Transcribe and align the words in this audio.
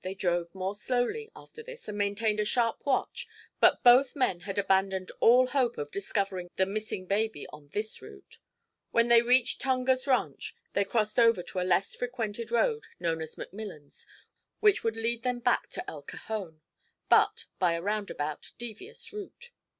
They 0.00 0.14
drove 0.16 0.56
more 0.56 0.74
slowly, 0.74 1.30
after 1.36 1.62
this, 1.62 1.86
and 1.86 1.96
maintained 1.96 2.40
a 2.40 2.44
sharp 2.44 2.84
watch; 2.84 3.28
but 3.60 3.84
both 3.84 4.16
men 4.16 4.40
had 4.40 4.58
abandoned 4.58 5.12
all 5.20 5.46
hope 5.46 5.78
of 5.78 5.92
discovering 5.92 6.50
the 6.56 6.66
missing 6.66 7.06
baby 7.06 7.46
on 7.50 7.68
this 7.68 8.02
route. 8.02 8.38
When 8.90 9.06
they 9.06 9.22
reached 9.22 9.62
Tungar's 9.62 10.08
Ranch 10.08 10.56
they 10.72 10.84
crossed 10.84 11.20
over 11.20 11.44
to 11.44 11.60
a 11.60 11.62
less 11.70 11.94
frequented 11.94 12.50
road 12.50 12.86
known 12.98 13.20
as 13.22 13.36
McMillan's 13.36 14.04
which 14.58 14.82
would 14.82 14.96
lead 14.96 15.22
them 15.22 15.38
back 15.38 15.68
to 15.68 15.88
El 15.88 16.02
Cajon, 16.02 16.60
but 17.08 17.46
by 17.60 17.74
a 17.74 17.80
roundabout, 17.82 18.50
devious 18.58 19.12
route. 19.12 19.52